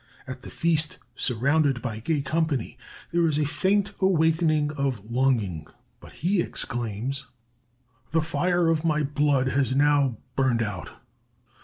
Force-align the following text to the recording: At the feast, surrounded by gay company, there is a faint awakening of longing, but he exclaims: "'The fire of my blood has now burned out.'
At 0.25 0.41
the 0.41 0.49
feast, 0.49 0.97
surrounded 1.15 1.79
by 1.79 1.99
gay 1.99 2.23
company, 2.23 2.75
there 3.11 3.27
is 3.27 3.37
a 3.37 3.45
faint 3.45 3.91
awakening 3.99 4.71
of 4.71 5.05
longing, 5.11 5.67
but 5.99 6.11
he 6.13 6.41
exclaims: 6.41 7.27
"'The 8.09 8.21
fire 8.23 8.67
of 8.69 8.83
my 8.83 9.03
blood 9.03 9.49
has 9.49 9.75
now 9.75 10.17
burned 10.35 10.63
out.' 10.63 10.89